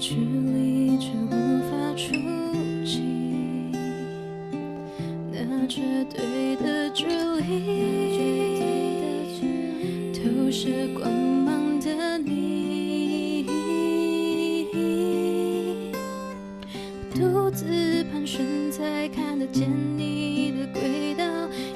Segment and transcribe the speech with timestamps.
[0.00, 2.14] 距离却无法触
[2.86, 3.02] 及，
[5.30, 7.44] 那绝对的距离，
[10.14, 13.44] 投射光芒的你。
[17.14, 21.24] 独自盘旋才看得见你的轨道，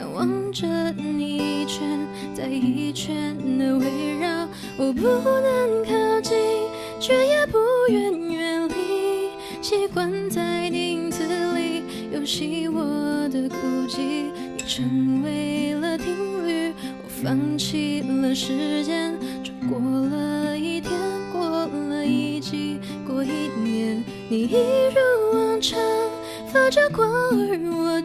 [0.00, 3.86] 仰望着你，圈在一圈的围
[4.18, 6.36] 绕，我不能靠近。
[7.00, 9.30] 却也不愿远离，
[9.62, 11.22] 习惯在影子
[11.54, 11.82] 里
[12.12, 12.82] 游戏我
[13.28, 13.56] 的孤
[13.88, 16.06] 寂，你成为了定
[16.46, 20.92] 律，我放弃了时间，转过了一天，
[21.32, 24.56] 过了一季，过一年，你一
[24.92, 25.78] 如往常
[26.52, 27.97] 发着光，而我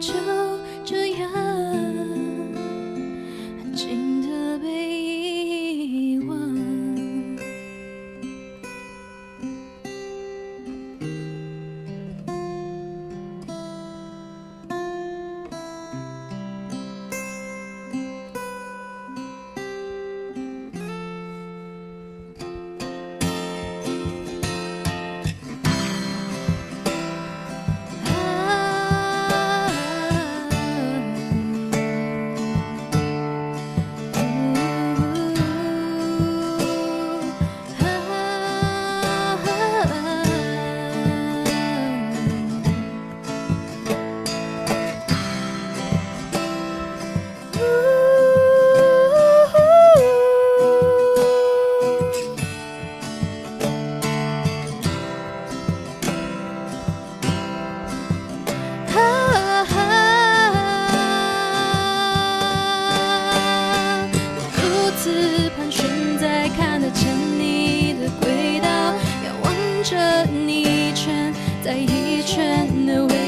[70.26, 71.32] 你一圈
[71.62, 73.23] 再一圈的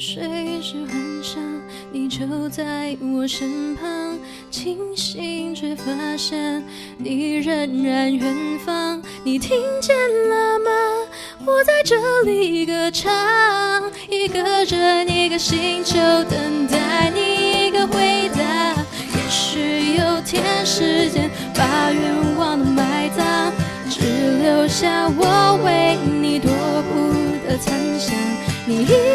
[0.00, 0.22] 睡
[0.62, 1.42] 时幻想
[1.92, 4.18] 你就在我身旁，
[4.50, 6.64] 清醒却发现
[6.96, 8.34] 你仍然远
[8.64, 9.02] 方。
[9.22, 9.94] 你听见
[10.30, 10.70] 了吗？
[11.44, 13.12] 我在这里歌唱，
[14.08, 18.72] 一个人一个星球等待你一个回答。
[19.14, 23.52] 也许有天时间把愿望都埋葬，
[23.90, 24.00] 只
[24.42, 26.46] 留下我为你踱
[26.88, 27.12] 步
[27.46, 28.16] 的残响。
[28.66, 29.09] 你一